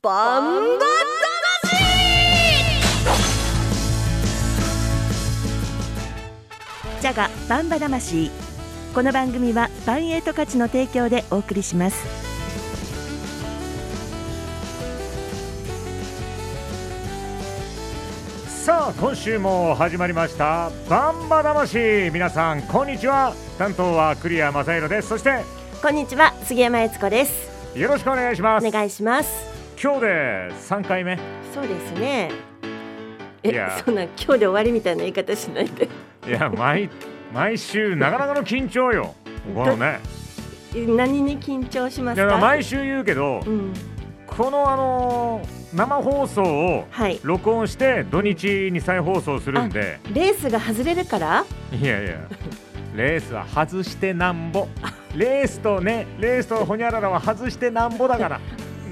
[0.00, 0.84] バンバ
[7.00, 8.30] ジャガバンバ魂。
[8.94, 12.06] この番組はバンエイト価値の提供でお送りします。
[18.64, 20.70] さあ今週も始まりました。
[20.88, 22.10] バンバ魂。
[22.12, 23.34] 皆さんこんにちは。
[23.58, 25.08] 担当はクリア正弘です。
[25.08, 25.40] そして
[25.82, 26.34] こんにちは。
[26.44, 27.76] 杉山悦子です。
[27.76, 28.66] よろしくお願いします。
[28.68, 29.47] お願いします
[29.80, 31.16] 今日で三回目。
[31.54, 32.32] そうですね。
[33.44, 33.80] えいや。
[33.84, 35.88] そんな今日で終わりみたいな言い方しないで。
[36.26, 36.90] いや毎
[37.32, 39.14] 毎週なかなかの緊張よ。
[39.54, 40.00] このね。
[40.74, 43.72] 何に緊張しまいすかや毎週言うけど、うん。
[44.26, 47.20] このあのー生放送をはい。
[47.22, 50.00] 録音して土日に再放送するんで。
[50.12, 51.44] レースが外れるから？
[51.70, 52.18] いやいや。
[52.96, 54.66] レースは外してなんぼ。
[55.14, 58.40] レースとねレースとホニャララは外してなんぼだから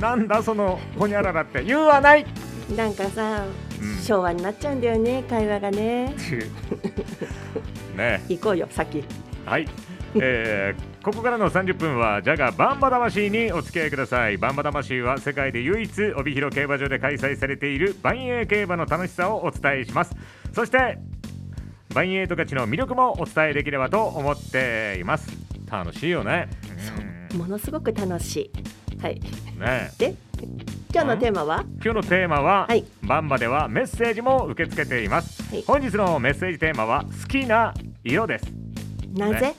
[0.00, 1.64] なんだそのホニャララって。
[1.64, 2.26] 言うはない。
[2.76, 3.44] なんかさ、
[3.80, 3.96] うん。
[4.02, 6.14] 昭和になっちゃうんだよね会話がね。
[7.96, 8.22] ね。
[8.28, 9.04] 行こうよ先。
[9.44, 9.68] はい、
[10.16, 14.38] えー ここからの30分はジャガバンバ魂にお付き合いください。
[14.38, 20.16] バンバ魂は世界で唯一帯広競馬場で開催されている万栄競馬の楽しさをお伝えします。
[20.52, 20.98] そして
[21.94, 25.30] 万栄と勝ちの魅力もお伝えできればと思っています。
[25.70, 26.48] 楽しいよね。
[27.30, 27.38] うん。
[27.38, 28.50] ものすごく楽しい
[29.06, 29.20] はい。
[29.58, 29.92] ね。
[29.98, 30.14] で
[30.92, 31.64] 今日のテーマは？
[31.82, 32.84] 今日のテーマは、はい。
[33.02, 35.62] バンバではメッセージも受け付けています、はい。
[35.64, 38.52] 本日のメッセージテーマは好きな色です。
[39.14, 39.54] なぜ、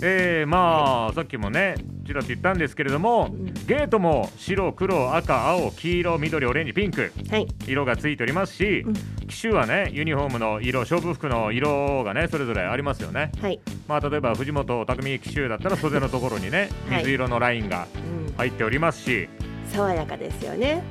[0.00, 1.74] えー、まあさっきもね
[2.06, 3.46] ちらっと言ったんですけれども、ん。
[3.66, 7.12] ゲートも白黒赤青黄色緑オレンジピンク。
[7.28, 7.48] はい。
[7.66, 8.94] 色がついておりますし、うん。
[9.26, 13.32] 機種はねユニフォームの色勝負服の色がねそれぞれありますよね。
[13.40, 13.58] はい、
[13.88, 16.98] まあ例えば藤本匠機種だったら袖のところにねはい。
[17.00, 19.28] 水色のラインがうん、入っておりますし、
[19.72, 20.82] 爽やかですよね。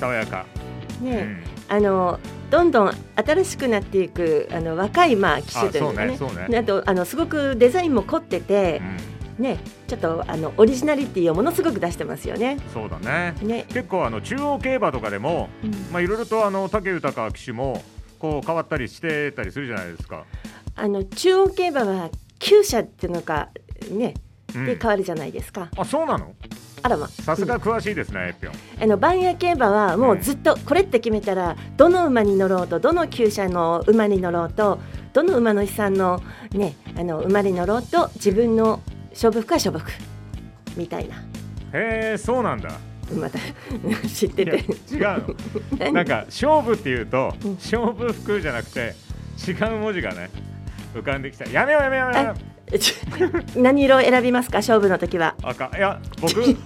[0.00, 0.46] 爽やか、
[1.00, 1.76] ね、うん。
[1.76, 6.14] あのどんどん新しくなっていくあの若いまあ機種というかね。
[6.14, 6.58] あそうねね。
[6.58, 8.82] あとあのすごくデザインも凝ってて
[9.38, 12.58] う、ん、ねちょっとあのオリジナリティをものすごく出してますよね。
[12.74, 13.34] そうだね。
[13.42, 15.70] ね、結構あの中央競馬とかでもうん。
[15.92, 17.82] まあいろいろとあの武豊騎手も
[18.18, 20.24] こう変わったりしてたりするじゃないですか。
[20.74, 23.48] あの中央競馬は厩舎っていうのが
[23.90, 24.14] ね
[24.54, 24.66] うん。
[24.66, 25.70] で変わるじゃないですか。
[25.76, 26.34] あそうなの？
[26.82, 27.08] あらま。
[27.08, 28.82] さすが詳しいですね、エピョン。
[28.82, 34.78] あの番屋競馬はもうずっとこれって決めたらどの馬に乗ろうとどの厩舎の馬に乗ろうと
[35.12, 36.20] どの馬の資産の
[36.52, 39.92] ねあの馬に乗ろうと自分の勝負服は勝負服
[40.76, 41.16] みたいな
[41.74, 42.70] へえ、そうなんだ。
[43.14, 43.38] また
[44.08, 44.46] 知ってい
[45.00, 48.94] や違てう なんか勝負っていうとうん勝負服じゃなくて
[49.46, 50.30] 違う文字がね
[50.94, 51.44] 浮かんできた。
[51.48, 52.51] やめようやめようやめよう。
[52.78, 52.94] ち
[53.56, 54.58] 何色を選びますか？
[54.58, 55.34] 勝負の時は。
[55.42, 55.70] 赤。
[55.76, 56.56] いや僕 違う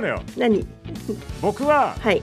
[0.00, 0.22] のよ。
[0.36, 0.66] 何？
[1.40, 2.22] 僕ははい、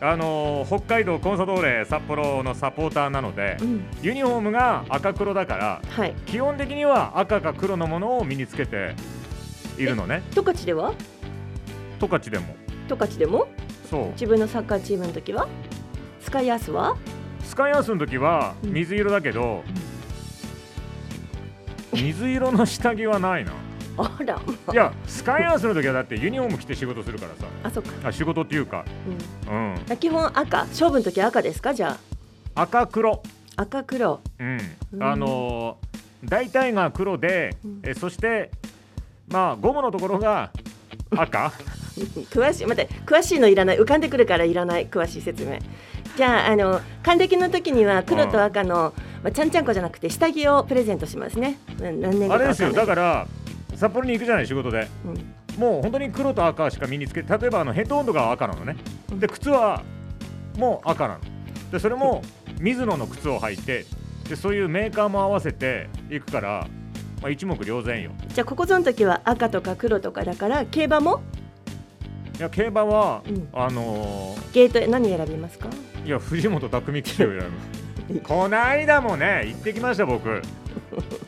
[0.00, 6.14] あのー北海道コンサドーレ札幌のサポーターなのでうん、ユニフォームが赤黒だからはい。
[6.26, 8.94] 基本的には赤か黒のものを身につけて
[9.78, 10.22] いるのね。
[10.32, 10.92] 十勝では？
[12.00, 12.54] 十勝でも。
[12.88, 13.48] 十勝でも？
[13.90, 14.06] そう。
[14.12, 15.48] 自分のサッカーチームの時は？
[16.20, 16.96] スカイアースは？
[17.42, 18.72] スカイアースの時はうん。
[18.72, 19.62] 水色だけど、
[21.94, 23.52] 水色の下着はないな。
[23.96, 24.40] あら。
[24.72, 27.46] いや、スカイアースの時はだってユニフォーム着て仕事するからさ。
[27.62, 28.84] あそっか、あ仕事っていうか、
[29.48, 29.54] うん。
[29.54, 30.64] うん、あ基本赤。
[30.66, 31.72] 勝負の時赤ですか？
[31.74, 31.96] じゃ
[32.54, 33.22] 赤黒、
[33.56, 34.20] あ赤黒。
[34.38, 34.58] うん。
[34.92, 35.02] うん。
[35.02, 35.94] あのー
[36.26, 37.80] 大体が黒で、うん。
[37.84, 38.50] えそして
[39.28, 40.50] まあゴムのところが
[41.10, 41.52] 赤。
[42.32, 43.78] 詳しい待って詳しいのいらない。
[43.78, 44.86] 浮かんでくるからいらない。
[44.88, 45.58] 詳しい説明。
[46.16, 48.94] じゃああの還暦の時には黒と赤の、
[49.24, 51.56] まあ、ちゃんちゃんこじゃなくて下着をプレゼントしますね。
[51.80, 52.72] うん何年あれですよ。
[52.72, 53.26] だから
[53.74, 54.86] 札幌に行くじゃない仕事で。
[55.06, 55.58] うん。
[55.58, 58.76] もう本当に黒と赤しか身につけて例えばあのヘッド温度が赤なのね。
[59.18, 59.82] で靴は
[60.58, 61.20] もう赤なの。
[61.72, 62.20] でそれも
[62.60, 63.86] ミズノの靴を履いて
[64.28, 66.66] でそういうメーカーも合わせていくから、
[67.22, 68.10] まあ、一目瞭然よ。
[68.28, 71.22] じゃあここぞの時は赤とか黒とかだから競馬も？
[72.38, 73.48] いや競馬は、うん。
[73.54, 75.68] あのゲート何選びますか？
[75.68, 77.44] ーいや藤本匠騎手を選ぶ
[78.22, 80.28] こないだもね行ってきました僕。
[80.38, 80.42] はい。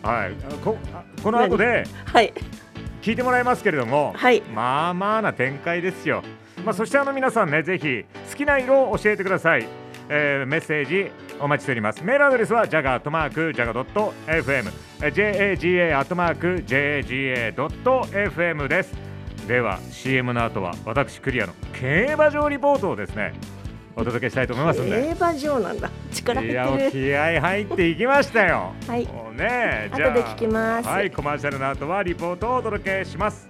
[0.02, 0.28] あ
[0.64, 2.32] こあこの後ではい。
[3.02, 4.43] 聞いてもらいますけれども、はい。
[4.55, 6.25] まあまあな展開ですよ、
[6.64, 9.67] まあ、そしてあの皆さんねぜひ好きな色を教えてください、
[10.08, 12.02] えーメッセージお待ちしております。
[12.02, 14.72] メールアドレスは jaga.jaga.fm
[17.55, 18.93] jaga.jaga.fm です。
[19.46, 23.32] では CM の後は私クリアの競馬場リポートをですね
[23.98, 24.90] お届けしたいと思いますんで。
[24.90, 25.90] 競馬場なんだ。
[26.12, 26.93] 力入ってる。
[26.93, 28.75] 気合入っていきましたよ。
[28.87, 29.06] はい。
[29.06, 30.88] もうね後で聞きます。
[30.88, 33.48] はいコマーシャルの後はリポートをお届けします。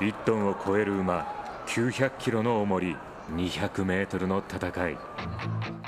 [0.00, 1.26] 1トンを超える馬
[1.66, 2.96] 900キロの重り
[3.34, 4.98] 200メートルの戦い。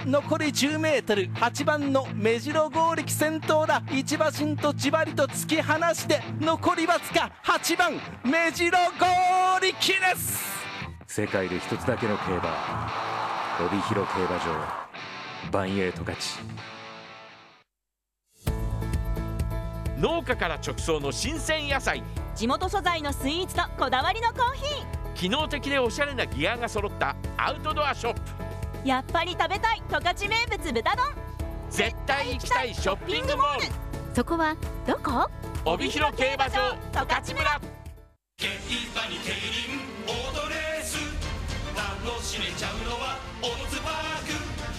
[0.07, 3.83] 残り10メートル8番の目白剛力先頭だ。
[3.93, 7.93] 一馬身とじわりと突き放して残りわずか8番
[8.25, 10.60] 目白剛力です
[11.13, 12.89] 世界で一つだけの競馬
[13.67, 14.45] 帯広競馬場
[15.51, 16.39] バンエイト勝ち。
[19.99, 22.05] 農家から直送の新鮮野菜。
[22.37, 25.15] 地元素材のスイーツとこだわりのコーヒー。
[25.15, 28.21] 機能的でおしゃれなギアが揃ったアウトドアショップ。
[28.89, 31.07] やっぱり食べたい十勝名物豚丼。
[31.71, 33.67] 絶対行きたいショッピングモール。
[34.15, 34.55] そこは
[34.87, 35.29] どこ？
[35.65, 37.61] 帯広競馬場十勝村
[42.31, 44.31] 楽しめちゃうのはオッズパーク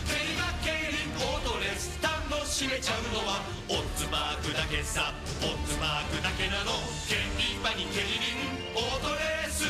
[0.08, 6.72] 競馬競輪オートレース楽しめちゃうのはオッズパークだけさオッズパークだけなの
[7.10, 7.18] 競
[7.60, 8.40] 馬に競輪
[8.74, 9.68] オートレース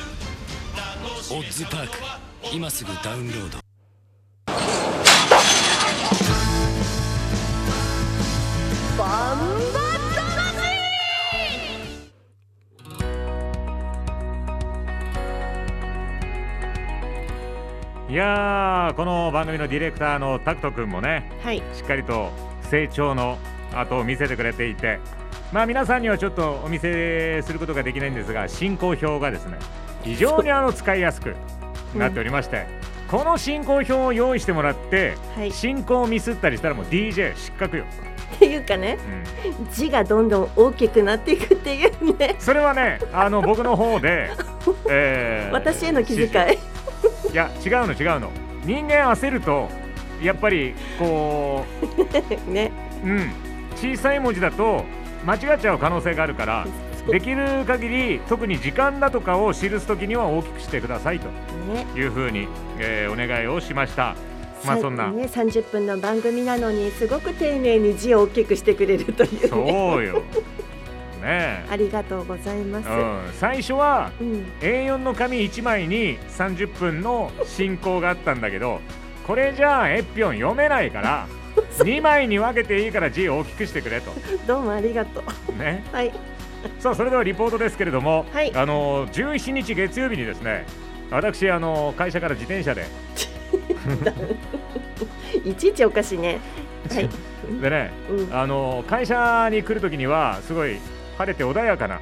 [0.78, 3.61] 楽しめちゃうのはオッズパーク今すぐダウンロード。
[18.12, 21.64] いやーこの番組のディレクターのタクト君もねはい。
[21.74, 22.30] しっかりと
[22.64, 23.38] 成長の
[23.74, 25.00] 後を見せてくれていて
[25.54, 29.60] まあ皆さんにはちょっとお見せすることができないんですが進行表がですね
[30.04, 31.38] 非常にあの使いやすく
[31.96, 32.66] なっておりまして、
[33.10, 35.52] この進行表を用意してもらって、はい。
[35.52, 37.86] 進行をミスったりしたらもう DJ 失格よ、
[38.36, 38.98] っていうかね
[39.60, 42.36] うん、字がどんどん大きくなっていくっていうね。
[42.40, 44.32] それはねあの僕の方で、
[44.90, 46.58] えー私への気遣い
[47.32, 48.30] いや違うの違うの。
[48.66, 49.70] 人間焦ると
[50.22, 51.66] やっぱりこ
[52.48, 52.72] ね。
[53.04, 53.32] う、うん、
[53.76, 54.86] 小さい文字だと
[55.26, 56.68] 間違っちゃう可能性があるから
[57.10, 61.28] できる限り特に時間だとかを記すときには大きくしてくださいと
[61.74, 61.86] ね。
[61.96, 62.48] いうふうに、
[62.80, 64.16] えーお願いをしました。
[64.64, 65.10] まあさそんな。
[65.12, 70.22] ね30分の番組なのにすごく丁寧に字を大きくしてくれるというそねうよ。
[71.22, 71.66] ね。
[71.70, 72.90] ありがとうございます。
[72.90, 74.46] え、うん、最初はうん。
[74.60, 78.82] A4 の紙1枚に30分の進行があったんだけど
[79.26, 81.28] これじゃあエッピョン読めないから
[81.80, 84.12] 2枚に分けていいから字を大きくしてくれと。
[84.48, 85.60] どうもありがとう。
[85.60, 86.12] ね、はい。
[86.80, 88.52] さあそれではリポートですけれども、はい。
[88.56, 90.66] あの17日月曜日にですね
[91.10, 92.86] 私あの会社から自転車で。
[95.44, 96.40] いちいちおかしいね。
[96.90, 97.10] はい。
[97.62, 98.34] でねうん。
[98.34, 100.78] あの会社に来るときにはすごい
[101.22, 102.02] 晴れて穏やかな、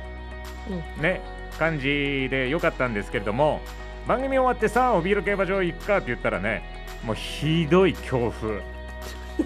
[1.01, 1.21] ね
[1.57, 3.59] 感じで良かったんですけれども
[4.07, 6.63] 番組終わってさあ帯広競馬場行くかって言ったらね
[7.03, 8.61] もうひどい強風。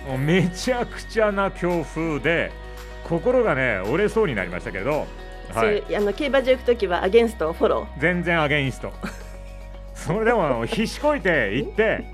[0.07, 2.51] もうめちゃくちゃな強風で
[3.03, 5.07] 心がね折れそうになりましたけど、
[5.53, 8.91] はい、あの競馬場行くときはアゲンストフォロ全然アゲインスト
[9.93, 12.05] それでも必死こいて行って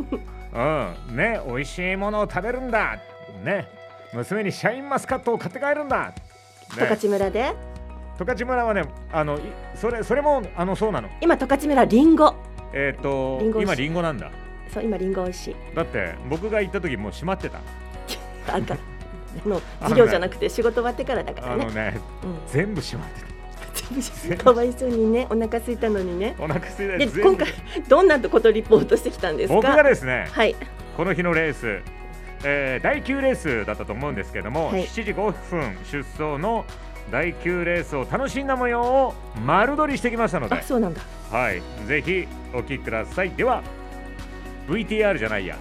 [0.53, 3.00] うんね美味しいものを食べるんだ。
[3.44, 3.67] ね
[4.13, 6.13] 娘にシャインマスカットを買って帰るんだ。
[6.13, 6.28] ー
[6.69, 7.54] 十勝村で。
[8.18, 9.42] 十勝村はねあのい
[9.75, 11.10] それそれもあのそうなの。
[11.21, 12.36] 今十勝村リンゴ。
[12.74, 14.31] えっ、と今リンゴなんだ。
[14.74, 17.60] そう今リンゴ美味しいだって僕が行った時もう閉まってた。
[18.48, 18.77] あか
[19.45, 21.63] の授業じゃなくて仕事終わってからだからね。
[21.63, 22.39] あのねうん。
[22.48, 23.30] 全部閉まって
[24.36, 26.36] かわいそうにねお腹空いたのにね。
[26.38, 27.30] たお腹空いでて全部。
[27.30, 27.48] 今回
[27.88, 29.55] どんなことリポートしてきたんですか？
[29.55, 30.55] 僕がですねはい。
[30.98, 31.82] この日のレース、
[32.43, 34.86] えー第9レースだったと思うんですけども、はい。
[34.86, 36.65] 7時5分出走の
[37.12, 39.13] 第9レースを楽しんだ模様を
[39.46, 41.01] 丸撮りしてきましたのであ、そうなんだ。
[41.31, 43.31] はい、ぜひお聞きください。
[43.31, 43.63] では
[44.67, 45.58] VTR じゃないや、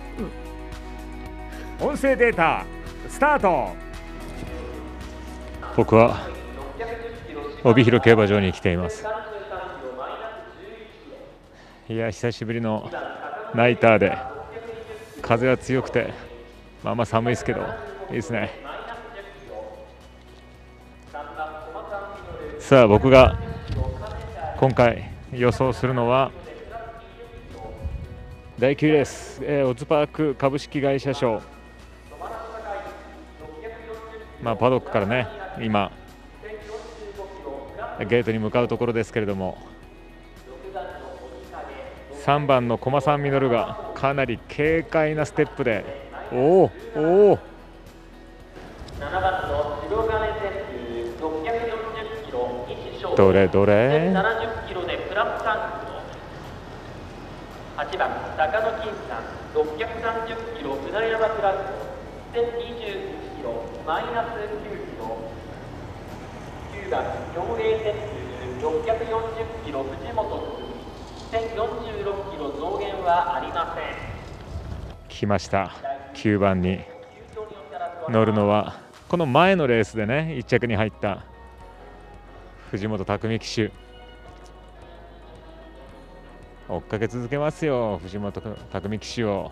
[1.80, 2.64] 音声データ
[3.08, 3.74] スタート。
[5.76, 6.28] 僕は
[7.64, 9.04] 帯広競馬場に来ています。
[11.88, 12.90] いや久しぶりの
[13.54, 14.18] ナイターで
[15.22, 16.12] 風は強くて
[16.82, 17.60] まあまあ寒いですけど
[18.08, 18.50] いいですね。
[22.58, 23.38] さあ僕が
[24.58, 26.30] 今回予想するのは
[28.58, 31.40] 第9レース、えーオズパーク株式会社賞。
[34.42, 35.26] まあパドックからね
[35.60, 35.90] 今
[38.08, 39.58] ゲートに向かうところですけれども
[42.24, 47.00] 3番の駒さんミノルがかなり軽快なステップでおおお
[47.32, 47.38] お
[48.98, 50.82] 7番の白金旋風
[51.18, 53.72] 640キロ西勝どれどれ
[54.12, 55.54] ？70キロでプラス3
[57.86, 61.56] キロ8番高野金さん630キロ船山プラス
[62.34, 62.36] 1021
[63.38, 65.02] キロマイナス9キロ
[66.74, 67.04] 9番
[67.34, 67.94] 競泳旋
[68.60, 70.18] 風640キロ藤本
[71.30, 73.84] 1046キロ増減はありません。
[75.08, 75.70] 来ました
[76.14, 76.80] 9番に
[78.08, 81.24] 乗るのはこの前のレースでね1着に入った
[82.70, 83.72] 藤本匠騎手。
[86.68, 89.50] 追っかけ続けますよ藤本匠騎手を。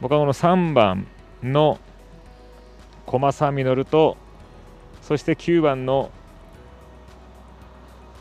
[0.00, 1.08] 僕はこの3番
[1.42, 1.78] の
[3.04, 4.16] 駒沢実と
[5.00, 6.12] そして9番の、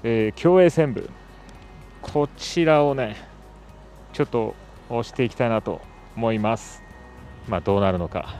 [0.03, 1.09] えー競泳戦部。
[2.01, 3.15] こちらをね
[4.13, 4.55] ちょっと
[4.89, 5.79] 押していきたいなと
[6.15, 6.80] 思います。
[7.47, 8.35] まあどうなるのか。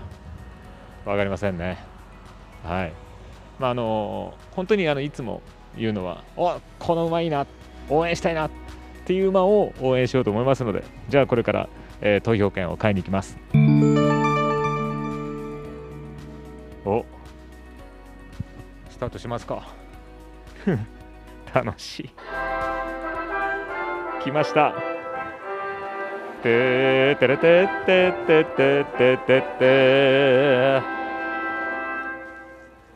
[1.05, 1.77] 分かりませんね。
[2.63, 2.93] はい。
[3.59, 5.41] まああの本当にあのいつも
[5.77, 7.45] 言うのはおこの馬いいな。
[7.89, 8.47] 応援したいな。
[8.47, 8.49] っ
[9.05, 11.69] ていう馬を応援しようと思いますのでじゃあこれから、
[12.01, 13.37] えー投票権を買いに行きます。
[16.85, 17.05] お。
[18.89, 19.67] スタートしますか。
[21.53, 22.09] 楽しい。
[24.23, 24.90] 来ました。
[26.41, 30.81] てーてれてってってってってって。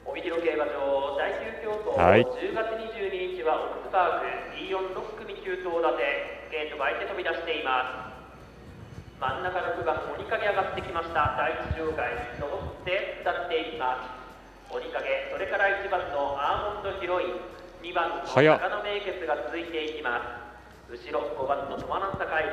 [0.05, 2.25] 帯広競馬場第9競争、はい。
[2.25, 9.21] 10月22日はオックスパーク D46 組9頭立てゲートが開いて飛び出しています。
[9.21, 11.37] 真ん中6番鬼影上がってきました。
[11.37, 12.01] 第一場外
[12.41, 14.01] 登って下っていきま
[14.73, 14.73] す。
[14.73, 17.37] 鬼影それから1番のアーモンドヒロイン
[17.85, 18.41] 2番の野
[18.81, 20.49] 名月が続いていきま
[20.89, 20.97] す。
[20.97, 22.49] 後ろ5番のトマナンサカイ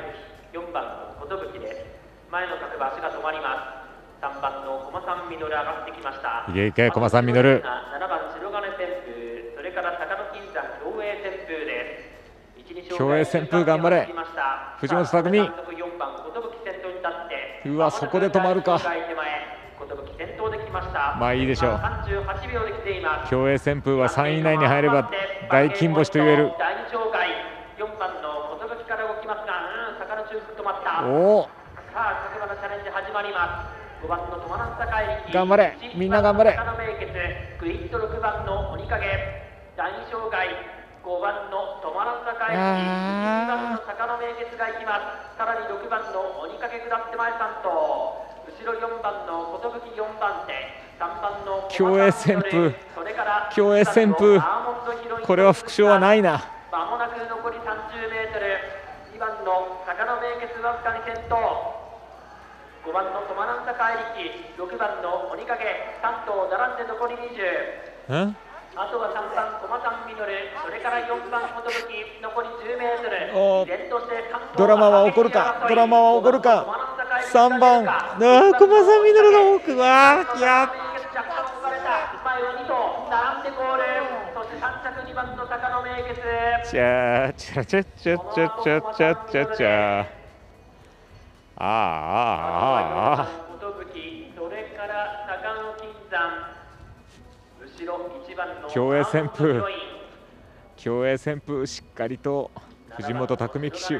[0.53, 0.85] 4番
[1.17, 1.81] の寿です。
[2.29, 3.83] 前の各馬足が止まりま
[4.21, 4.25] す。
[4.25, 6.45] 3番の駒さん実上がってきました。
[6.47, 12.97] いけいけ駒さん実7番白金旋風それから坂野金山競泳旋風です。
[12.97, 14.07] 競泳旋風頑張れ。
[14.79, 16.31] 藤本匠4番寿
[16.63, 18.79] 先頭に立ってうわそこで止まるか。
[20.73, 21.15] ました。
[21.21, 21.71] まあいいでしょう。
[21.73, 23.29] 38秒で来ています。
[23.29, 25.09] 競泳旋風は3位以内に入れば
[25.49, 27.29] 大金星と言える第二障害
[27.77, 29.53] 4番の寿から動きますが
[29.93, 31.49] うん坂の中腹止まったおお
[31.93, 33.69] さあ、各馬のチャレンジ始まりま
[34.01, 34.01] す。
[34.01, 35.77] 5番のトマナンサカエリキ頑張れ。
[35.93, 36.57] みんな頑張れ。
[36.57, 37.05] 1番の名血
[37.61, 38.97] クイット6番の鬼影。
[39.77, 40.49] 第二障害。
[41.05, 45.37] 5番のトマナンサカエリキ1番の坂の名血が行きます。
[45.37, 50.57] さらに6番の鬼影下って前3頭後ろ4番の寿4番手。
[50.97, 52.73] 3番の競泳旋風。
[52.97, 54.41] それから競泳旋風。
[55.21, 56.41] これは副賞はないな。
[56.71, 58.81] まもなく残り30メートル。
[59.13, 61.35] 2番の坂の名血わずかに先頭
[62.87, 65.51] 5番のトマナンサカエリキ6番の鬼影。
[65.99, 68.35] 3頭並んで残り20ん
[68.75, 70.31] あとは3番駒さんミノル。
[70.63, 71.67] それから4番寿
[72.23, 73.35] 残り10メートル。
[73.35, 73.67] おー。
[73.67, 75.59] 依然として3頭ドラマは起こるか？
[75.67, 76.67] ドラマは起こるか
[77.31, 77.83] ？3番。
[77.83, 80.71] あー駒さんミノルが多くわーいや
[81.11, 83.83] 若干押された前を2頭並んでゴール
[84.33, 86.03] そして3着2番の坂の名
[86.63, 93.27] 月ちゃーちゃちゃちゃちゃちゃちゃちゃちゃあーあああ
[94.35, 96.55] それから坂野金山
[97.61, 99.61] 後ろ1番の競泳旋風
[100.77, 102.51] 競泳旋風しっかりと
[102.95, 103.99] 藤本匠騎手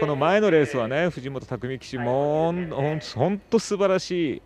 [0.00, 4.42] この前のレースはね藤本匠騎手もほんほんと素晴らしい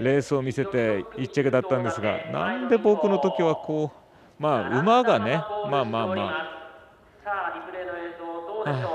[0.00, 3.99] レースを見せて1着だったんですがなんで僕の時はこう
[4.40, 5.36] まあ馬がね
[5.70, 6.16] まあまあまあ。
[7.22, 8.88] さあリプレイの映像どうでしょ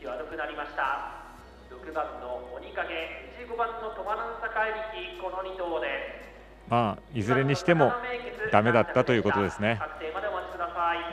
[0.00, 0.02] う？
[0.02, 1.12] 際どくなりました。
[1.70, 2.88] 6番の鬼影
[3.44, 5.86] 15番のトマナンサカエリキこの2頭で。
[6.68, 7.92] まあいずれにしても
[8.50, 9.78] ダメだったということですね。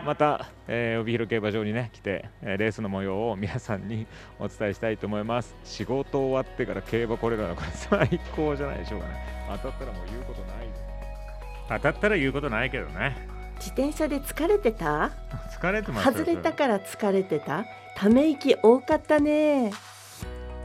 [0.06, 4.08] また、えー帯広競馬場にね来て、えーレースの模様を皆さんに
[4.40, 5.54] お伝えしたいと思います。
[5.66, 9.16] 仕事終わってから競馬これらのこれ 最高じゃないでしょうかね。
[9.62, 10.68] 当たったらもう言うことない
[11.70, 13.28] 当たったら言うことないけどね。
[13.56, 15.12] 自転車で疲れてた？
[15.58, 17.66] 疲れてますよ外れたから疲れてた？
[17.96, 19.72] ため息多かったね。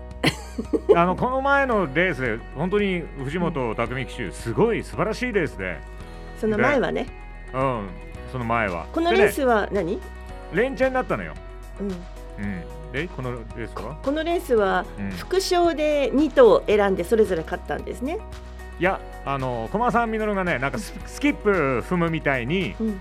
[0.96, 5.78] あのこの前のレースで本当に藤本匠騎手すごい素晴らしいレースで。
[6.40, 7.06] その前はね？
[7.54, 7.88] うん
[8.32, 8.86] その前は。
[8.92, 10.00] このレースは何、でね
[10.52, 11.34] 連チャンになったのよ。
[11.80, 12.62] うん、うん。
[12.92, 13.96] でこのレースは？
[14.02, 15.10] このレースはうん。
[15.12, 18.18] 副賞で2頭選んでそれぞれ勝ったんですね、
[18.78, 23.00] いやあの駒さんみのるがねなんかススキップ踏むみたいにうん。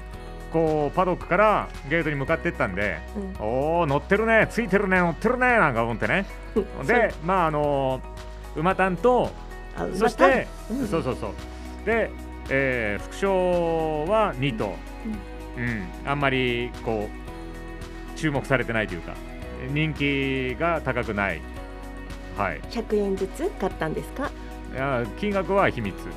[0.52, 3.00] こうパドックからゲートに向かってったんで、
[3.40, 3.46] うん。
[3.46, 6.26] おお乗ってるねついてるね乗ってるねなんか思ってね。
[6.86, 8.00] でまああの
[8.56, 9.30] 馬単と
[9.94, 10.88] そして、うん。
[10.88, 11.32] そうそうそう。
[11.86, 12.10] で、
[12.50, 14.74] えー副賞は2頭、
[15.58, 15.88] うん。
[16.06, 17.10] あんまりこ
[18.16, 19.14] う注目されてないというか
[19.74, 21.42] 人気が高くない。
[22.38, 22.62] はい。
[22.72, 24.28] 100円ずつ買ったんですか？
[24.28, 24.32] い
[24.78, 26.14] や金額は秘密、 うん、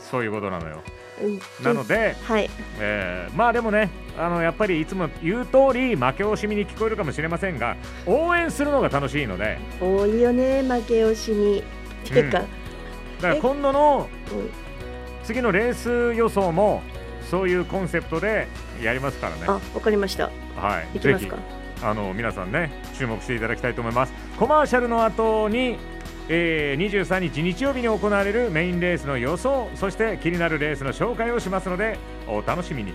[0.00, 0.82] そういうことなのよ。
[1.22, 1.64] うん。
[1.64, 2.50] なので、はい。
[2.78, 9.58] えーまあでもねあのやっぱりいつも言う通り負け惜しみに聞こえるかもしれませんが応援するのが楽しいので。
[9.80, 11.58] 多いよね負け惜しみ。
[11.58, 14.50] っていうか、だから今度のうん。
[15.24, 16.82] 次のレース予想も
[17.30, 18.48] そういうコンセプトで
[18.82, 19.42] やりますからね。
[19.46, 20.30] あわかりました。
[20.56, 21.36] はい、いきますか。
[21.36, 24.12] ぜひあの皆さんね注目していただきたいと思います。
[24.38, 25.76] コマーシャルの後に、
[26.30, 32.92] えー、23日日曜日に行われるメインレースの予想そして気になるレースの紹介をしますのでお楽しみに。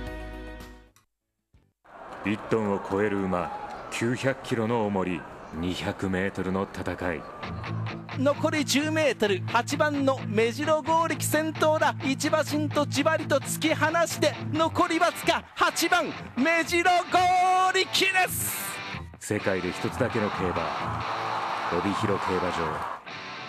[2.25, 3.51] 1トンを超える馬
[3.91, 5.21] 900キロの重り
[5.59, 7.21] 200メートルの戦い。
[8.19, 11.95] 残り 10m8 番の目白剛力先頭だ。
[12.03, 16.05] 一馬身とじわりと突き放して残りわずか8番
[16.37, 17.19] 目白剛
[17.73, 18.63] 力です。
[19.19, 21.23] 世界で一つだけの競馬
[21.71, 23.02] 帯広競馬場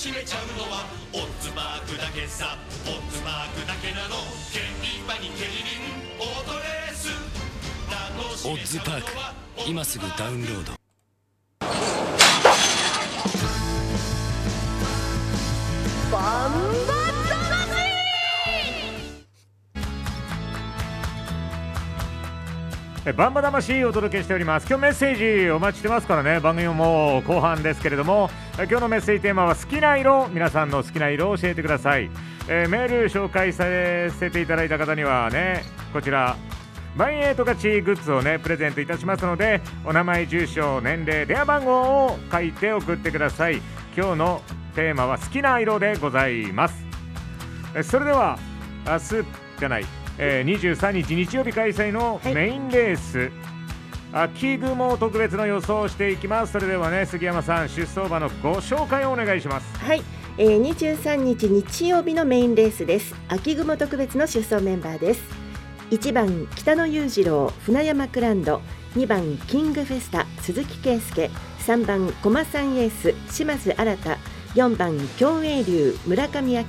[0.00, 2.56] しめちゃうのはオッズマークだけさ。
[2.86, 4.16] オッズマークだけなの。
[4.50, 4.60] 競
[5.04, 5.52] 馬に競輪
[6.18, 7.12] オートレース。
[8.48, 9.12] オッズパーク。
[9.68, 10.72] 今すぐダウンロード。
[10.72, 11.66] え
[16.10, 16.99] バン
[23.02, 24.66] バ魂お届けしております。
[24.68, 26.38] 今日メッセージお待ちしてますからね。
[26.38, 30.28] 番組も後半ですけれども今日のメッセージテーマは好きな色。
[30.28, 32.10] 皆さんの好きな色を教えてください、
[32.46, 35.62] えーメール紹介させていただいた方にはね
[35.94, 36.36] こちら
[36.94, 43.62] バンエイト勝ちグッズをねプレゼントいたしますのでお名前住所年齢電話番号を書いて送ってください。
[43.96, 44.42] 今日の
[44.74, 46.84] テーマは好きな色でございます。
[47.74, 48.38] えそれでは
[48.86, 49.26] 明日
[49.58, 49.84] じゃない、
[50.22, 52.34] えー23日日曜日開催のはい。
[52.34, 53.32] メインレース、
[54.12, 56.52] 秋雲特別の予想をしていきます。
[56.52, 59.78] それではね杉山さん出走馬のご紹介をお願いします。
[59.78, 60.02] はい、
[60.36, 63.14] えー、23日日曜日のメインレースです。
[63.28, 65.22] 秋雲特別の出走メンバーです。
[65.90, 68.60] 1番北野裕次郎船山クランド。
[68.96, 71.30] 2番キングフェスタ鈴木圭介。
[71.60, 73.96] 3番駒さんエース島津新。
[74.54, 76.64] 4番共栄流村上明。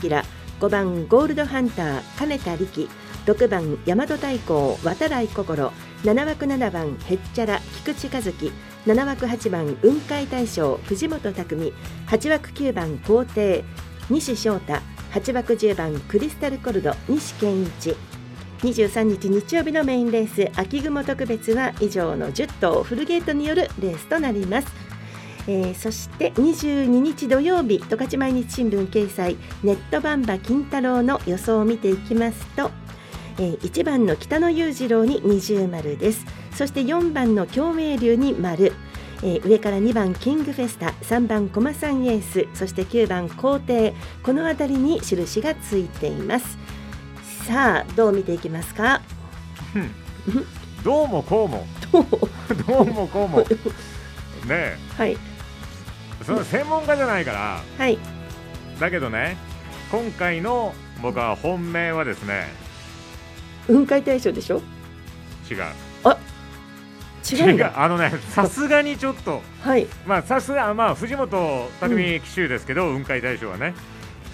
[0.61, 2.87] 5番ゴールドハンター金田力
[3.25, 5.71] 6番大和太鼓渡来心
[6.03, 8.51] 7枠7番へっちゃら菊池和樹
[8.85, 11.73] 7枠8番雲海大将藤本匠
[12.07, 13.63] 8枠9番皇帝
[14.09, 14.81] 西翔太
[15.13, 17.95] 8枠10番クリスタルコルド西健一。
[18.61, 24.67] 23日日曜日のメインレース秋雲特別は以上の10頭フルゲートによるレースとなります、
[25.47, 32.69] えーそして22日土曜日十勝毎日新聞掲載ネットバンバ金太郎の予想を見ていきますと、
[33.37, 36.25] えー1番の北野裕次郎に二重丸です。
[36.53, 38.73] そして4番の共鳴流に丸。
[39.23, 42.47] えー上から2番キングフェスタ3番コマサンエース。
[42.53, 43.93] そして9番皇帝。
[44.23, 46.57] この辺りに印がついています。
[47.45, 49.01] さあどう見ていきますか？
[50.83, 51.65] どうもこうも。
[51.91, 52.05] どう
[52.67, 53.39] どうもこうも。
[53.39, 53.45] ね
[54.49, 54.77] え。
[54.97, 55.17] はい。
[56.25, 57.63] その専門家じゃないから。
[57.77, 57.97] はい。
[58.79, 59.37] だけどね
[59.91, 62.47] 今回の僕は本命はですね
[63.71, 64.61] 雲海大賞でしょ？
[65.49, 65.57] 違う。
[67.31, 69.41] 違うあのねさすがにちょっと。
[69.61, 69.87] はい。
[70.05, 73.73] まあさすがまあ藤本匠騎手ですけど、雲海大賞はね。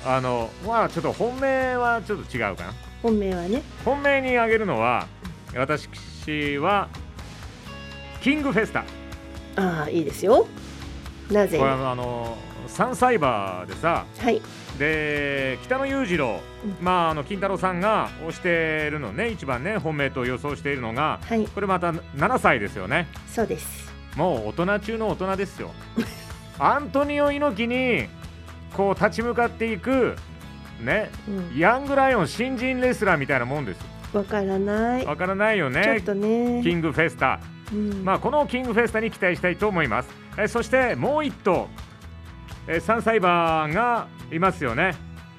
[0.06, 2.74] あのまあちょっと本命はちょっと違うかな。
[3.04, 3.62] 本命はね。
[3.84, 5.06] 本命に挙げるのは
[5.56, 5.90] 私
[6.58, 6.88] は
[8.22, 8.86] キングフェスタ。
[9.58, 10.48] ああいいですよ。
[11.30, 11.58] なぜ？
[11.58, 14.42] これはあの3歳馬でさはい。
[14.78, 16.78] で北野裕次郎、うん。
[16.82, 21.46] まああの金太郎さんが推しているのね一番ね本命と予想しているのがはい。
[21.48, 23.08] これまた7歳ですよね。
[23.28, 23.92] そうです。
[24.16, 25.72] もう大人中の大人ですよ。
[26.60, 28.08] アントニオ猪木に
[28.76, 30.16] こう立ち向かっていく
[30.82, 31.58] ねうん。
[31.58, 33.80] ヤングライオン新人レスラーみたいなもんです。
[34.14, 35.06] わからない。
[35.06, 36.62] わからないよちょっねとね。
[36.64, 37.40] キングフェスタ。
[37.72, 38.04] うん。
[38.06, 40.10] まあ、このキングフェスタに期待したいと思います。
[40.38, 41.68] えーそしてもう1頭、
[42.68, 44.96] えー、3歳馬がいますよね。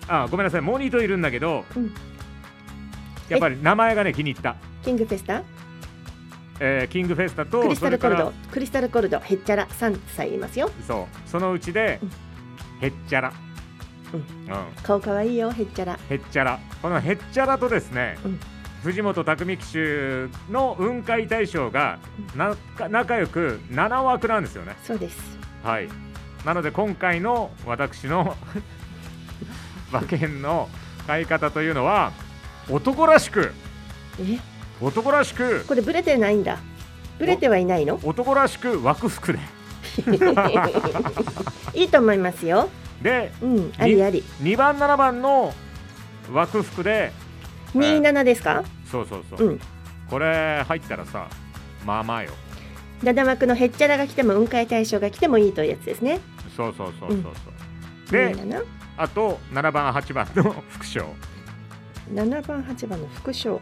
[0.08, 1.92] あごめんなさい、もう2頭いるんだけど、うん。
[3.28, 5.42] やっぱり名前がね気に入った、キングフェスタ？
[6.60, 8.32] えーキングフェスタとクリスタルコルド。
[8.50, 9.20] クリスタルコルド。
[9.20, 9.66] へっちゃら。
[9.68, 10.66] 3歳いますよ。
[10.66, 11.28] らそう。
[11.28, 12.10] そのうちで、うん。
[12.84, 13.32] へっちゃら。
[14.12, 14.20] うん。
[14.20, 15.98] うん、顔可愛いよへっちゃら。
[16.08, 16.58] へっちゃら。
[16.82, 18.40] このへっちゃらとですね、うん。
[18.82, 21.98] 藤本匠騎手の雲海大将が
[22.34, 22.56] な
[22.88, 24.74] 仲良く7枠なんですよね。
[24.82, 25.38] そうです。
[25.62, 25.88] はい
[26.48, 28.34] なので今回の私の
[29.92, 30.70] 馬券の
[31.06, 32.10] 買い方というのは
[32.70, 33.52] 男らしく
[34.18, 34.38] え？
[34.80, 36.56] 男らしくこれブレてないんだ。
[37.18, 38.00] ブレてはいないの？
[38.02, 39.38] 男らしく枠服で。
[41.74, 42.70] いいと思いますよ。
[43.02, 44.24] でうんありあり。
[44.42, 45.52] 2番7番の
[46.32, 47.12] 枠服で
[47.74, 48.64] 27ですか？
[48.90, 49.60] そうそうそう、うん。
[50.08, 51.26] これ入ったらさ
[51.84, 52.30] まあまあよ。
[53.02, 56.18] 七枠のへっちゃらが来ても雲海大将が来てもいいというやつですね
[56.58, 58.64] そうそうそうそうそう、で27
[58.96, 61.06] あと7番8番の副賞、
[62.12, 63.60] 7番8番の副賞も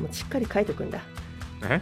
[0.00, 1.00] うん、うしっかり書いとくんだ。
[1.68, 1.80] え？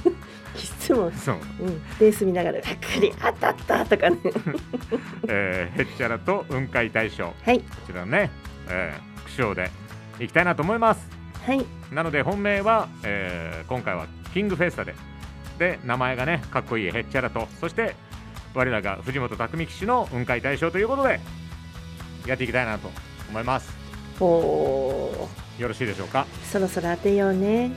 [0.56, 1.12] 質問。
[1.12, 1.82] そう、うん。
[2.00, 4.16] レース見ながら「わかり当たった」とかね。
[5.28, 7.60] えー、へっちゃらと雲海大賞はい。
[7.60, 8.30] こちらね、
[8.68, 9.70] えー副賞で
[10.18, 11.08] いきたいなと思います。
[11.46, 11.64] はい。
[11.92, 14.94] なので本命は、えー今回はキングフェスタで。
[15.58, 17.48] で名前がねかっこいいへっちゃらと。
[17.60, 17.94] そして
[18.54, 21.20] 我らが藤本匠騎手の雲海大賞ということで
[22.26, 22.90] やっていきたいなと
[23.30, 23.72] 思います。
[24.20, 25.62] おー。
[25.62, 26.26] よろしいでしょうか？
[26.50, 27.72] そろそろ当てようね。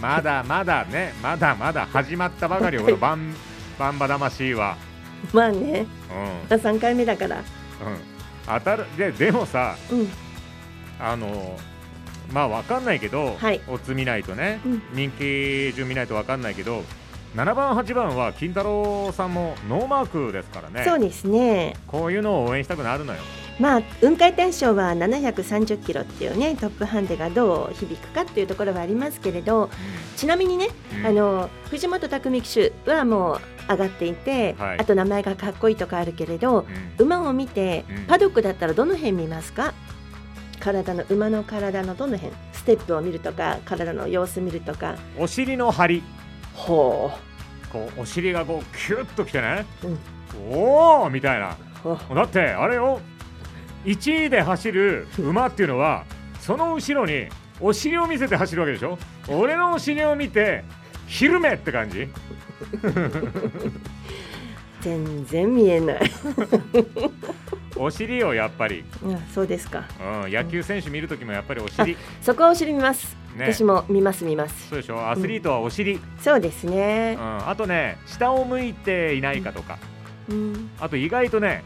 [0.00, 3.34] まだまだねまだまだ始まったばかりよこのバン
[3.78, 4.76] バンバ魂は。
[5.32, 5.86] まあね。
[6.48, 6.56] うん。
[6.56, 7.38] 3回目だから。
[7.38, 7.44] うん。
[8.46, 10.08] 当たるででもさうん。
[10.98, 11.58] あの
[12.32, 13.60] まあわかんないけど、はい。
[13.68, 14.82] オッズ見ないとね、うん。
[14.92, 16.84] 人気順見ないとわかんないけど
[17.34, 20.84] 7番8番は金太郎さんもノーマークですからね。
[20.84, 21.76] そうですね。
[21.86, 23.20] こういうのを応援したくなるのよ。
[23.60, 29.68] まあ雲海大賞は730キロっていうねトップハンデがどう響くかっていうところはありますけれど
[30.16, 31.06] ちなみにね、うん。
[31.06, 33.40] あの藤本匠騎手はもう
[33.70, 34.78] 上がっていて、はい。
[34.80, 36.66] あと名前がかっこいいとかあるけれど
[36.98, 37.04] うん。
[37.04, 38.06] 馬を見て、うん。
[38.06, 39.72] パドックだったらどの辺見ますか？
[40.58, 42.34] 体の馬の体のどの辺？
[42.54, 44.96] ステップを見るとか体の様子見るとか。
[45.16, 46.02] お尻の張り
[46.54, 47.10] ほ
[47.72, 49.98] こうお尻がこうキュッときてね、うん。
[50.54, 51.56] おおみたいな。
[52.14, 53.00] だってあれよ。
[53.84, 56.04] 1位で走る馬っていうのは
[56.38, 57.28] その後ろに
[57.60, 58.98] お尻を見せて走るわけでしょ。
[59.28, 60.64] 俺のお尻を見て
[61.06, 62.08] 昼目って感じ。
[64.80, 66.00] 全然見えない、
[67.76, 69.84] お尻をやっぱり、うん、そうですか。
[70.24, 73.52] うん、野球選手見るときもやっぱりお尻、そこはお尻見ます、ね。
[73.52, 74.68] 私も見ます見ます。
[74.68, 75.10] そうでしょ？
[75.10, 76.00] アスリートはお尻、うん。
[76.20, 79.78] そうですね、あとね下を向いていないかとか、
[80.28, 81.64] うん、あと意外とね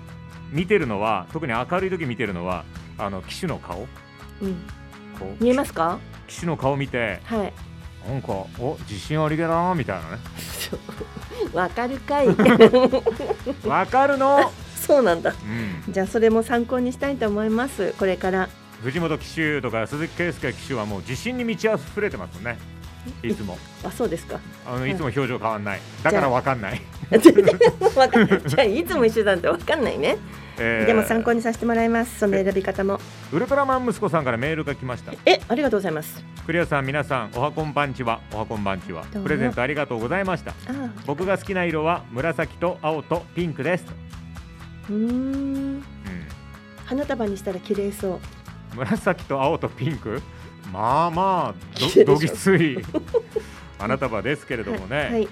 [0.51, 2.65] 見てるのは特に明るい時見てるのは
[2.97, 3.87] あの騎手の顔。
[4.41, 4.55] うん、
[5.19, 5.99] こう見えますか？
[6.27, 7.53] 騎手の顔見てはい。
[8.09, 10.19] なんかお自信ありげだなみたいなね。
[11.55, 12.29] わかるかい。
[13.67, 15.33] わかるの、 そうなんだ。
[15.87, 17.95] うん、じゃあそれも参考にしたいと思います。
[17.99, 18.49] これから
[18.85, 22.59] 藤本騎手とか鈴木圭介騎手はもう自信に満ち溢れてますね。
[23.23, 23.57] いつも。
[23.83, 24.39] あそうですか。
[24.67, 24.95] あのい。
[24.95, 25.81] つも表情変わんない。
[26.03, 26.81] だからわかんない、
[27.19, 28.85] じゃあい。
[28.85, 30.17] つも一緒なんてわかんないね、
[30.59, 32.19] えーでも参考にさせてもらいます。
[32.19, 33.01] その選び方も。
[33.33, 35.13] ウルトラマン息子さんからメールが来ました。
[35.25, 36.23] えありがとうございます。
[36.45, 38.21] クリアさん皆さんおはこんばんちは。
[38.33, 39.05] おはこんばんちは。
[39.05, 40.51] プレゼントありがとうございました。
[40.51, 40.55] あ。
[41.07, 43.87] 僕が好きな色は紫と青とピンクです、
[44.91, 45.01] うーん。
[45.01, 45.09] う
[45.79, 45.85] ん、
[46.85, 48.44] 花束にしたら綺麗そう
[48.75, 50.21] 紫と青とピンク？
[50.73, 52.79] まあまあどどぎつい。
[53.79, 54.97] 花束ですけれどもね。
[54.97, 55.11] はい。
[55.11, 55.29] はい。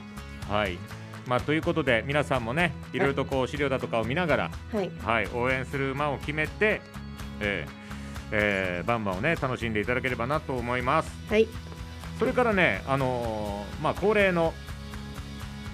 [0.48, 0.78] はい、
[1.26, 4.90] まあ、ということで皆さんもねいろいろとこう資料だとかを見ながら、はい。
[5.04, 6.80] はい、応援する馬を決めて、
[7.40, 7.72] えー
[8.32, 11.10] えーバンバンをね楽しんでいただければなと思います。
[11.28, 11.46] はい。
[12.18, 14.52] それからねあのーまあ恒例の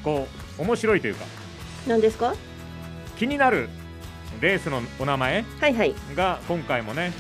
[0.05, 0.29] こ
[0.59, 1.25] う面白いというか
[1.87, 2.35] 何ですか？
[3.17, 3.69] 気になる
[4.41, 5.95] レースのお名前はいはい。
[6.15, 7.13] が今回もね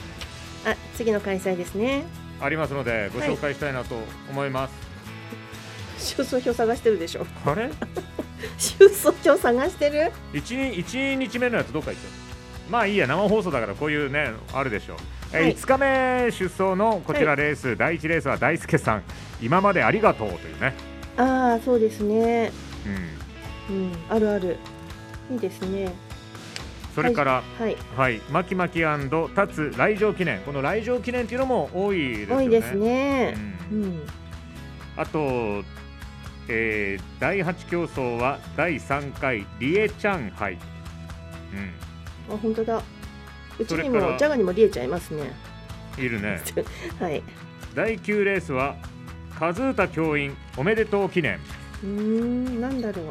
[0.71, 2.05] あ次の開催ですね。
[2.41, 3.97] ありますのでご紹介したいなと
[4.31, 7.27] 思います、出走表探してるでしょ。
[7.45, 7.71] あれ？
[8.59, 14.97] 出走表探してる？1, 1日目のやつどっか行っちゃうまあいいや生放送だからこういうねあるでしょう、
[15.33, 15.55] えーはい。
[15.57, 19.03] 5日目出走のこちらレース、第1レースは大輔さん。
[19.41, 20.75] 今までありがとうというね、
[21.17, 22.53] ああそうですね。
[23.69, 24.57] うん、うんあるある。
[25.31, 25.93] いいですね
[26.99, 27.77] それから、はい。
[27.97, 30.41] はい、マキマキ立つ来場記念。
[30.41, 32.37] この来場記念っていうのも多いですよね。
[32.37, 33.35] 多いですね。
[33.71, 33.83] ううん。
[33.83, 34.03] ん
[34.97, 35.63] あと、
[36.49, 42.83] えー第8競争は第3回リエチャン杯、うん、あ本当だ。
[43.61, 45.31] うちにもジャガにもリエちゃんいますね。
[45.99, 46.41] いるね。
[46.99, 47.23] はい。
[47.77, 48.75] 第9レースは
[49.39, 51.39] 和歌教員おめでとう記念。
[51.85, 53.07] うーんなんだろう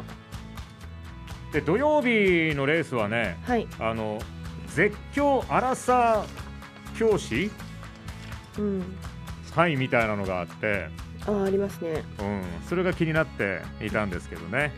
[1.52, 3.66] で土曜日のレースはねはい。
[3.78, 4.18] あの
[4.74, 7.50] 絶叫アラサー教師？
[8.58, 8.82] うん。
[9.54, 10.88] 会みたいなのがあって、
[11.22, 12.04] あーありますね。
[12.20, 14.72] うん、それが気になっていたんですけどね。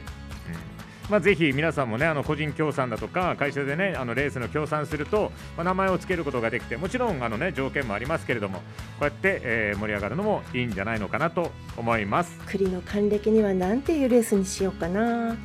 [1.04, 1.10] うん。
[1.10, 8.62] まあ、ぜひ皆さんもねあの個人協賛だとか会社でねあのレースの協賛すると、まあ、名前を付けることができてもちろんあの、ね、条件もありますけれどもこ
[9.00, 12.38] うやって、えー盛り上がるのもいいんじゃないのかなと思います。
[12.46, 15.36] 栗の還暦にはなんていうレースにしようかな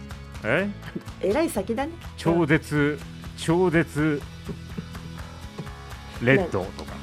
[0.46, 0.70] え？
[1.22, 1.34] え？
[1.34, 1.92] らい先だね。
[2.18, 3.00] 超絶
[3.38, 4.22] 超絶
[6.22, 6.94] レッドとか。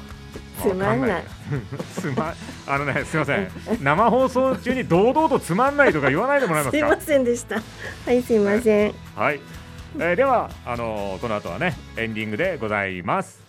[0.61, 1.23] つまんない。
[1.99, 2.33] つま
[2.67, 3.49] あのねすみません。
[3.81, 7.61] 生放送中に堂々とつまんないとか言わないでもらえますすかいませんでした。
[8.05, 8.93] はいすいません。
[9.15, 9.39] はい、
[9.99, 13.42] えーではあのーこの後はねエンディングでございます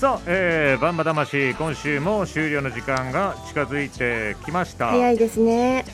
[0.00, 4.92] さあ、えー、バンバ魂今週も終了の時間が近づいてきました。
[4.92, 5.84] 早いですね。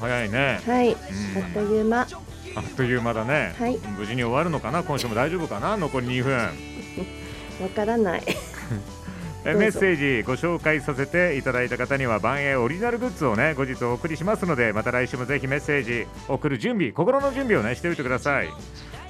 [0.00, 0.60] 早いね。
[0.66, 0.94] はい、ん。
[0.94, 0.98] あっ
[1.54, 2.00] という間。
[2.00, 2.08] あっ
[2.76, 3.78] という間だね、はい。
[3.96, 4.82] 無事に終わるのかな？
[4.82, 5.76] 今週も大丈夫かな？
[5.76, 6.34] 残り2分。
[7.62, 8.22] わからない
[9.44, 18.48] メッセージご紹介させていただいた方には万栄オリジナルグッズをね後日お送りしますのでまた来週もぜひメッセージ送る準備心の準備をねしておいてください。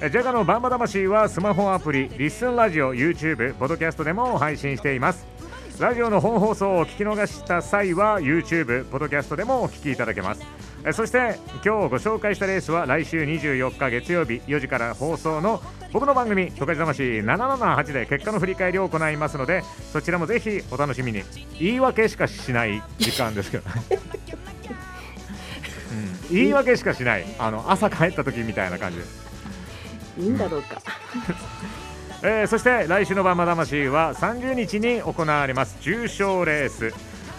[0.03, 5.27] えジャガのバンバ魂はスマホアプリリッスンラジオ YouTube ポッドキャストでも配信しています。
[5.79, 10.41] ラジオの本放送を聞き逃した際は YouTube ポッドキャストでもお聞きいただけます。
[10.41, 10.45] え
[10.93, 15.61] そして今日ご紹介したレースは来週24日月曜日4時から放送の
[15.93, 19.63] 僕の番組「十勝魂778」で結果の振り返りを行いますので
[19.93, 21.23] そちらもぜひお楽しみに。
[21.59, 23.63] 言い訳しかしない時間ですけど、
[26.29, 27.25] うん、言い訳しかしない。
[27.37, 28.99] あの朝帰った時みたいな感じ。
[30.23, 30.81] いいんだろうか。
[32.23, 35.77] えーそして来週のバンバ魂は30日に行われます。
[35.81, 36.93] 重賞レース、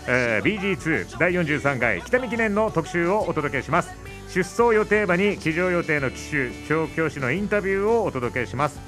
[0.08, 3.94] えー BG2 第43回北見記念の特集をお届けします。
[4.28, 8.80] 出走予定馬に騎乗予定の騎手調教師のインタビューをお届けします。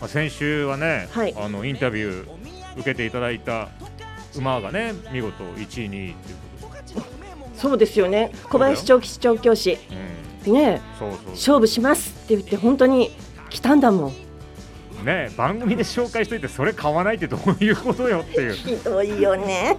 [0.00, 1.34] まあ先週はね、はい。
[1.36, 3.68] あのインタビュー受けていただいた
[4.36, 8.30] 馬がね見事1位2位ということで、そうですよね。
[8.50, 9.78] 小林長吉調教師。
[10.46, 10.80] うん、ね
[11.30, 13.10] 勝負しますって言って本当に
[13.48, 14.25] 来たんだもん
[15.06, 18.54] ね番組で紹介しといてそれ買わないってどういうことよっていう。
[18.54, 19.78] ひどいよね。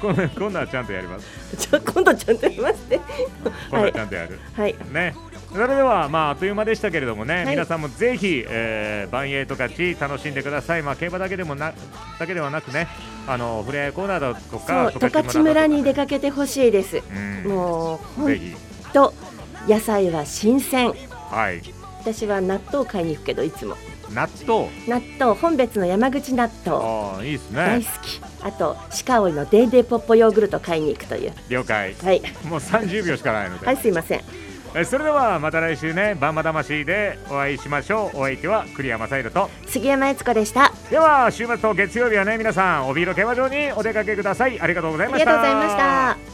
[0.00, 1.56] 今度はちゃんとやります。
[1.56, 3.00] じゃあ今度ちゃんと言いますね。
[3.42, 4.76] 今度ははいちゃんとやる、はい。
[4.92, 5.14] ね。
[5.50, 7.46] それではまああっという間でしたけれどもね、はい。
[7.46, 10.82] 皆さんもぜひ、えー、万栄十勝楽しんでください。
[10.82, 11.72] まあ競馬だけでもな
[12.18, 12.88] だけではなくね
[13.26, 17.02] あのフレアコーナーだとそうか十勝村に出かけてほしいです。
[17.44, 17.50] うん。
[17.50, 18.54] もう本ぜひ。
[18.92, 19.14] 当
[19.66, 20.92] 野菜は新鮮。
[21.30, 21.62] はい。
[22.00, 23.76] 私は納豆買いに行くけどいつも
[24.12, 24.68] 納豆。
[24.88, 26.78] 納豆本別の山口納豆。
[26.84, 27.56] ああいいですね。
[27.56, 28.20] 大好き。
[28.42, 31.32] あと鹿追いのデイデイポッポヨーグルト買いに行くという。
[31.48, 31.94] 了解。
[31.94, 32.22] はい。
[32.48, 34.20] もう30秒しかないので、はいすいません。
[34.76, 38.18] えそれではまた来週ねバンバ魂でお会いしましょう。
[38.18, 39.48] お相手は栗山サイドと。
[39.68, 40.72] 杉山悦子でした。
[40.90, 44.60] では週末と月曜日はね皆さん帯広競馬場にお出かけください。
[44.60, 45.30] ありがとうございあました。
[45.30, 46.33] りがとうございました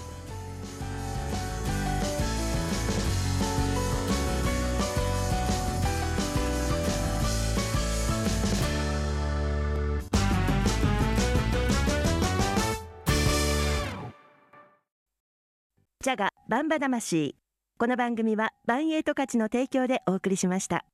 [16.11, 17.37] ジャガバンバ魂。
[17.79, 20.85] この番組はバンエイト価値の提供でお送りしました。